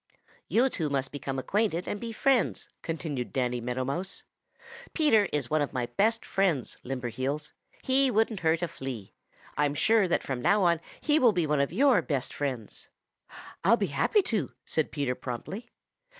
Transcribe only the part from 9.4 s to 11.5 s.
I'm sure that from now on he will be